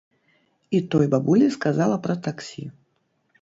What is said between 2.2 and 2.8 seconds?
таксі.